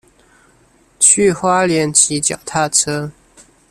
[0.99, 3.11] 去花蓮騎腳踏車